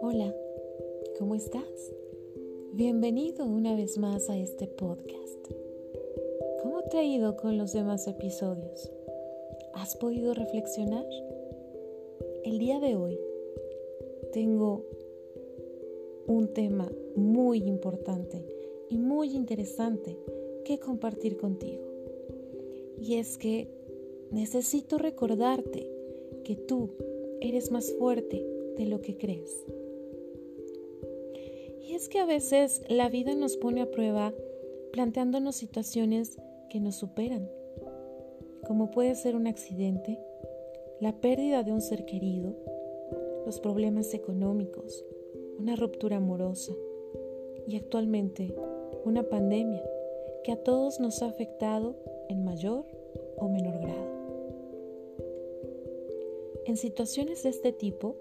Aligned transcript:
Hola, 0.00 0.34
¿cómo 1.18 1.34
estás? 1.34 1.92
Bienvenido 2.72 3.44
una 3.44 3.76
vez 3.76 3.98
más 3.98 4.30
a 4.30 4.38
este 4.38 4.66
podcast. 4.66 5.52
¿Cómo 6.62 6.84
te 6.84 6.96
ha 6.98 7.04
ido 7.04 7.36
con 7.36 7.58
los 7.58 7.74
demás 7.74 8.06
episodios? 8.06 8.90
¿Has 9.74 9.96
podido 9.96 10.32
reflexionar? 10.32 11.04
El 12.44 12.58
día 12.58 12.80
de 12.80 12.96
hoy 12.96 13.20
tengo 14.32 14.86
un 16.26 16.54
tema 16.54 16.90
muy 17.14 17.58
importante 17.58 18.42
y 18.88 18.96
muy 18.96 19.36
interesante 19.36 20.16
que 20.64 20.78
compartir 20.78 21.36
contigo. 21.36 21.84
Y 22.98 23.16
es 23.16 23.36
que 23.36 23.68
necesito 24.30 24.98
recordarte 24.98 25.90
que 26.44 26.56
tú 26.56 26.90
eres 27.40 27.70
más 27.70 27.92
fuerte 27.92 28.46
de 28.76 28.86
lo 28.86 29.00
que 29.00 29.16
crees. 29.16 29.64
Y 31.82 31.94
es 31.94 32.08
que 32.08 32.18
a 32.18 32.26
veces 32.26 32.82
la 32.88 33.08
vida 33.08 33.34
nos 33.34 33.56
pone 33.56 33.82
a 33.82 33.90
prueba 33.90 34.34
planteándonos 34.92 35.56
situaciones 35.56 36.38
que 36.70 36.80
nos 36.80 36.96
superan, 36.96 37.48
como 38.66 38.90
puede 38.90 39.14
ser 39.14 39.36
un 39.36 39.46
accidente, 39.46 40.18
la 41.00 41.12
pérdida 41.20 41.62
de 41.62 41.72
un 41.72 41.80
ser 41.80 42.04
querido, 42.04 42.54
los 43.44 43.60
problemas 43.60 44.14
económicos, 44.14 45.04
una 45.58 45.76
ruptura 45.76 46.16
amorosa 46.16 46.72
y 47.66 47.76
actualmente 47.76 48.54
una 49.04 49.22
pandemia 49.22 49.82
que 50.42 50.52
a 50.52 50.56
todos 50.56 51.00
nos 51.00 51.22
ha 51.22 51.26
afectado 51.26 51.96
en 52.28 52.44
mayor 52.44 52.86
o 53.36 53.48
menor 53.48 53.78
grado. 53.78 54.15
En 56.66 56.76
situaciones 56.76 57.44
de 57.44 57.50
este 57.50 57.70
tipo, 57.70 58.16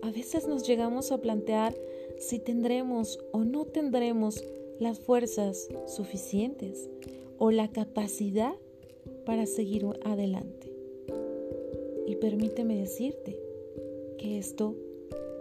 a 0.00 0.10
veces 0.10 0.48
nos 0.48 0.66
llegamos 0.66 1.12
a 1.12 1.18
plantear 1.18 1.76
si 2.18 2.38
tendremos 2.38 3.18
o 3.32 3.44
no 3.44 3.66
tendremos 3.66 4.42
las 4.78 4.98
fuerzas 4.98 5.68
suficientes 5.86 6.88
o 7.38 7.50
la 7.50 7.70
capacidad 7.70 8.54
para 9.26 9.44
seguir 9.44 9.84
adelante. 10.04 10.72
Y 12.06 12.16
permíteme 12.16 12.78
decirte 12.78 13.38
que 14.16 14.38
esto 14.38 14.74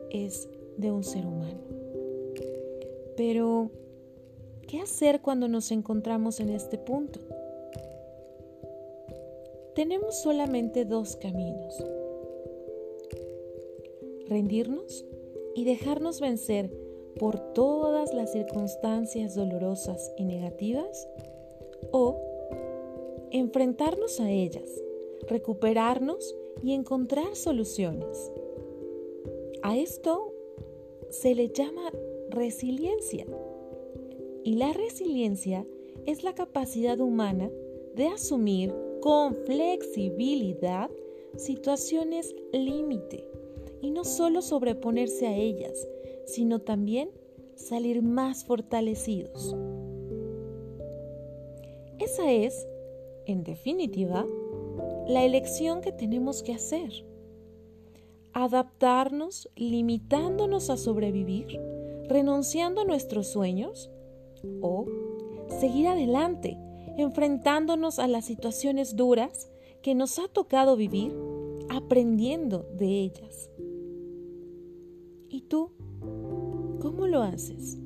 es 0.10 0.50
de 0.76 0.92
un 0.92 1.06
ser 1.06 1.26
humano. 1.26 1.62
Pero, 3.16 3.72
¿qué 4.68 4.82
hacer 4.82 5.22
cuando 5.22 5.48
nos 5.48 5.72
encontramos 5.72 6.42
en 6.42 6.50
este 6.50 6.78
punto? 6.78 7.22
Tenemos 9.74 10.22
solamente 10.22 10.84
dos 10.84 11.16
caminos. 11.16 11.82
Rendirnos 14.28 15.06
y 15.56 15.64
dejarnos 15.64 16.20
vencer 16.20 16.72
por 17.20 17.40
todas 17.54 18.14
las 18.14 18.32
circunstancias 18.32 19.36
dolorosas 19.36 20.12
y 20.18 20.26
negativas 20.26 21.08
o 21.92 22.20
enfrentarnos 23.32 24.20
a 24.20 24.30
ellas, 24.30 24.70
recuperarnos 25.28 26.36
y 26.64 26.74
encontrar 26.74 27.36
soluciones. 27.36 28.32
A 29.62 29.78
esto 29.78 30.34
se 31.10 31.36
le 31.36 31.50
llama 31.50 31.92
resiliencia. 32.30 33.26
Y 34.44 34.56
la 34.56 34.74
resiliencia 34.74 35.66
es 36.06 36.24
la 36.24 36.36
capacidad 36.36 37.00
humana 37.00 37.50
de 37.96 38.08
asumir 38.08 38.74
con 39.02 39.36
flexibilidad 39.46 40.92
situaciones 41.38 42.36
límite 42.52 43.28
y 43.86 43.92
no 43.92 44.04
solo 44.04 44.42
sobreponerse 44.42 45.28
a 45.28 45.36
ellas, 45.36 45.88
sino 46.26 46.60
también 46.60 47.10
salir 47.56 48.02
más 48.02 48.44
fortalecidos. 48.44 49.56
Esa 52.00 52.32
es, 52.32 52.68
en 53.26 53.44
definitiva, 53.44 54.26
la 55.08 55.24
elección 55.24 55.82
que 55.82 55.92
tenemos 55.92 56.44
que 56.44 56.54
hacer 56.54 56.92
adaptarnos 58.36 59.50
limitándonos 59.56 60.70
a 60.70 60.76
sobrevivir, 60.76 61.58
renunciando 62.10 62.82
a 62.82 62.84
nuestros 62.84 63.28
sueños 63.28 63.90
o 64.62 64.86
seguir 65.58 65.88
adelante, 65.88 66.58
enfrentándonos 66.98 67.98
a 67.98 68.08
las 68.08 68.26
situaciones 68.26 68.98
duras 68.98 69.50
que 69.82 69.96
nos 69.96 70.20
ha 70.20 70.28
tocado 70.28 70.76
vivir, 70.76 71.16
aprendiendo 71.70 72.68
de 72.74 72.88
ellas. 73.00 73.50
¿Y 75.30 75.42
tú? 75.42 75.72
¿Cómo 76.82 77.08
lo 77.08 77.22
haces? 77.22 77.78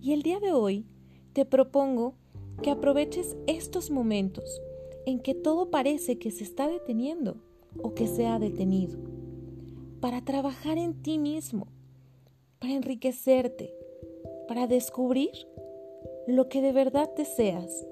Y 0.00 0.12
el 0.12 0.22
día 0.22 0.40
de 0.40 0.52
hoy 0.52 0.86
te 1.32 1.44
propongo 1.44 2.14
que 2.62 2.70
aproveches 2.70 3.36
estos 3.46 3.90
momentos 3.90 4.62
en 5.06 5.20
que 5.20 5.34
todo 5.34 5.70
parece 5.70 6.18
que 6.18 6.30
se 6.30 6.44
está 6.44 6.68
deteniendo 6.68 7.36
o 7.82 7.94
que 7.94 8.06
se 8.06 8.26
ha 8.26 8.38
detenido 8.38 8.98
para 10.00 10.24
trabajar 10.24 10.78
en 10.78 11.02
ti 11.02 11.18
mismo, 11.18 11.68
para 12.58 12.74
enriquecerte, 12.74 13.74
para 14.48 14.66
descubrir 14.66 15.30
lo 16.26 16.48
que 16.48 16.60
de 16.60 16.72
verdad 16.72 17.10
deseas 17.16 17.86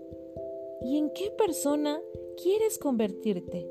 y 0.82 0.98
en 0.98 1.10
qué 1.10 1.30
persona 1.30 2.00
quieres 2.42 2.78
convertirte 2.78 3.68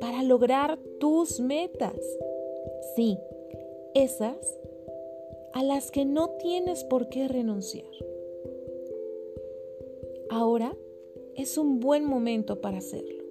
para 0.00 0.22
lograr 0.22 0.78
tus 0.98 1.38
metas. 1.40 1.96
Sí, 2.96 3.18
esas 3.94 4.58
a 5.52 5.62
las 5.62 5.90
que 5.90 6.04
no 6.04 6.30
tienes 6.38 6.84
por 6.84 7.08
qué 7.08 7.28
renunciar. 7.28 7.90
Ahora 10.30 10.76
es 11.36 11.58
un 11.58 11.80
buen 11.80 12.04
momento 12.04 12.60
para 12.60 12.78
hacerlo. 12.78 13.22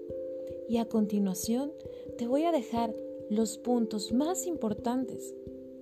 Y 0.68 0.78
a 0.78 0.86
continuación 0.86 1.74
te 2.18 2.28
voy 2.28 2.46
a 2.46 2.52
dejar 2.52 2.94
los 3.30 3.58
puntos 3.58 4.14
más 4.14 4.46
importantes 4.46 5.34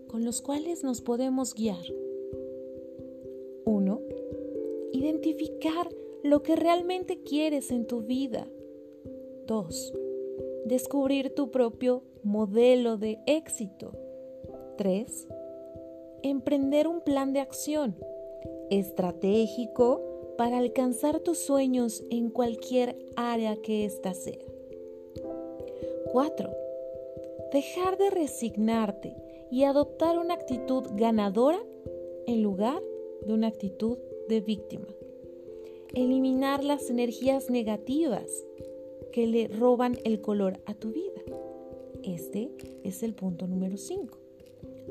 con 0.07 0.23
los 0.23 0.41
cuales 0.41 0.83
nos 0.83 1.01
podemos 1.01 1.53
guiar. 1.53 1.83
1. 3.65 4.01
Identificar 4.93 5.89
lo 6.23 6.41
que 6.41 6.55
realmente 6.55 7.21
quieres 7.21 7.71
en 7.71 7.85
tu 7.85 8.01
vida. 8.01 8.47
2. 9.45 9.93
Descubrir 10.65 11.35
tu 11.35 11.51
propio 11.51 12.03
modelo 12.23 12.97
de 12.97 13.19
éxito. 13.27 13.91
3. 14.79 15.27
Emprender 16.23 16.87
un 16.87 17.01
plan 17.01 17.33
de 17.33 17.41
acción 17.41 17.97
estratégico 18.69 20.01
para 20.37 20.57
alcanzar 20.57 21.19
tus 21.19 21.37
sueños 21.37 22.01
en 22.09 22.29
cualquier 22.29 22.95
área 23.17 23.57
que 23.57 23.83
ésta 23.83 24.13
sea. 24.13 24.39
4 26.13 26.49
dejar 27.51 27.97
de 27.97 28.09
resignarte 28.09 29.17
y 29.51 29.65
adoptar 29.65 30.17
una 30.17 30.35
actitud 30.35 30.83
ganadora 30.93 31.59
en 32.25 32.41
lugar 32.41 32.81
de 33.25 33.33
una 33.33 33.47
actitud 33.47 33.97
de 34.29 34.39
víctima. 34.39 34.87
Eliminar 35.93 36.63
las 36.63 36.89
energías 36.89 37.49
negativas 37.49 38.45
que 39.11 39.27
le 39.27 39.49
roban 39.49 39.97
el 40.05 40.21
color 40.21 40.61
a 40.65 40.73
tu 40.73 40.93
vida. 40.93 41.21
Este 42.01 42.49
es 42.85 43.03
el 43.03 43.13
punto 43.13 43.45
número 43.45 43.75
5. 43.75 44.28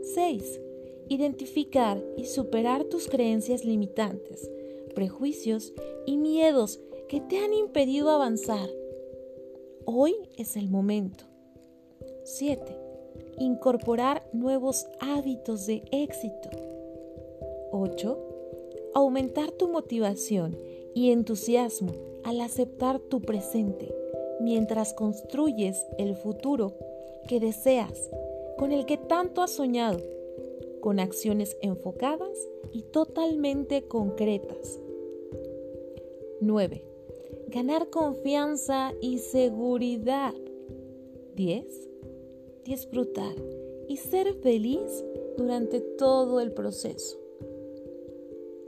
6. 0.03 0.61
Identificar 1.09 2.03
y 2.17 2.27
superar 2.27 2.85
tus 2.85 3.09
creencias 3.09 3.65
limitantes, 3.65 4.51
prejuicios 4.95 5.73
y 6.07 6.17
miedos 6.17 6.81
que 7.09 7.21
te 7.21 7.39
han 7.39 7.55
impedido 7.55 8.11
avanzar. 8.11 8.69
Hoy 9.85 10.15
es 10.37 10.57
el 10.57 10.69
momento 10.69 11.25
7. 12.25 12.63
Incorporar 13.39 14.29
nuevos 14.33 14.87
hábitos 15.01 15.67
de 15.67 15.83
éxito. 15.93 16.51
8. 17.73 18.19
Aumentar 18.95 19.51
tu 19.53 19.69
motivación 19.69 20.59
y 20.95 21.11
entusiasmo 21.11 21.93
al 22.25 22.41
aceptar 22.41 22.99
tu 22.99 23.21
presente 23.23 23.95
mientras 24.41 24.93
construyes 24.93 25.87
el 25.99 26.15
futuro 26.15 26.75
que 27.27 27.41
deseas, 27.41 28.11
con 28.59 28.73
el 28.73 28.85
que 28.87 28.99
tanto 28.99 29.43
has 29.43 29.53
soñado, 29.53 30.01
con 30.81 31.01
acciones 31.01 31.57
enfocadas 31.63 32.49
y 32.73 32.83
totalmente 32.83 33.87
concretas. 33.89 34.81
9. 36.41 36.85
Ganar 37.49 37.89
confianza 37.89 38.93
y 39.01 39.19
seguridad. 39.19 40.35
10 41.35 41.89
disfrutar 42.69 43.35
y 43.89 43.97
ser 43.97 44.35
feliz 44.35 45.03
durante 45.39 45.81
todo 45.81 46.39
el 46.39 46.53
proceso. 46.53 47.19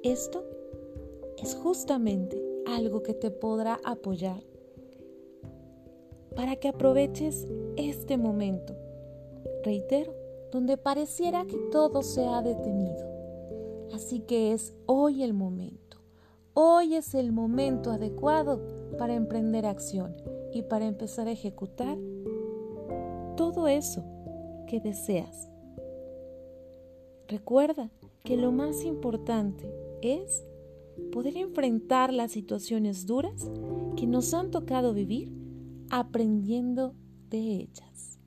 Esto 0.02 0.42
es 1.36 1.54
justamente 1.54 2.42
algo 2.64 3.02
que 3.02 3.12
te 3.12 3.30
podrá 3.30 3.78
apoyar 3.84 4.42
para 6.34 6.56
que 6.56 6.68
aproveches 6.68 7.46
este 7.76 8.16
momento. 8.16 8.74
Reitero, 9.62 10.14
donde 10.50 10.76
pareciera 10.76 11.44
que 11.44 11.56
todo 11.70 12.02
se 12.02 12.26
ha 12.26 12.42
detenido. 12.42 13.10
Así 13.92 14.20
que 14.20 14.52
es 14.52 14.74
hoy 14.86 15.22
el 15.22 15.34
momento. 15.34 15.98
Hoy 16.54 16.94
es 16.94 17.14
el 17.14 17.32
momento 17.32 17.90
adecuado 17.90 18.60
para 18.98 19.14
emprender 19.14 19.66
acción 19.66 20.16
y 20.52 20.62
para 20.62 20.86
empezar 20.86 21.28
a 21.28 21.32
ejecutar 21.32 21.98
todo 23.36 23.68
eso 23.68 24.04
que 24.66 24.80
deseas. 24.80 25.48
Recuerda 27.28 27.90
que 28.24 28.36
lo 28.36 28.52
más 28.52 28.84
importante 28.84 29.72
es 30.02 30.44
poder 31.12 31.36
enfrentar 31.36 32.12
las 32.12 32.32
situaciones 32.32 33.06
duras 33.06 33.50
que 33.96 34.06
nos 34.06 34.34
han 34.34 34.50
tocado 34.50 34.92
vivir 34.94 35.32
aprendiendo 35.90 36.94
de 37.28 37.38
ellas. 37.38 38.18